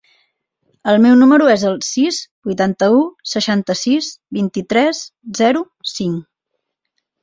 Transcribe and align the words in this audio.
El 0.93 0.95
meu 1.03 1.17
número 1.19 1.49
es 1.57 1.65
el 1.73 1.77
sis, 1.89 2.23
vuitanta-u, 2.51 3.05
seixanta-sis, 3.35 4.13
vint-i-tres, 4.41 5.07
zero, 5.45 5.67
cinc. 5.97 6.31